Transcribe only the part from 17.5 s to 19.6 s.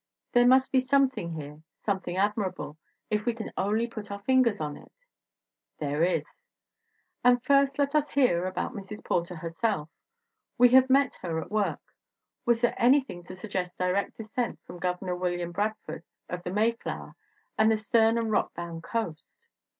and the' 'stern and rockbound coast"?